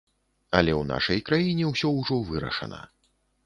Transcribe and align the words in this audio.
Але 0.59 0.71
ў 0.75 0.83
нашай 0.93 1.21
краіне 1.29 1.69
ўсё 1.73 1.95
ўжо 2.01 2.21
вырашана. 2.33 2.85